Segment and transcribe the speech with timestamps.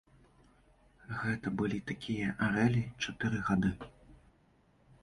[1.19, 3.71] Гэта былі такія арэлі чатыры гады.